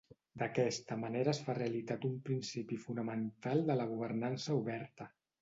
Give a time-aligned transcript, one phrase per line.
[0.41, 5.11] D'aquesta manera es fa realitat un principi fonamental de la governança oberta.